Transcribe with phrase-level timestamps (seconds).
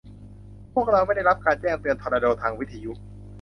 [0.73, 2.91] พวกเราไม่ได้รับการแจ้งเตือนทอร์นาโดทางวิทยุ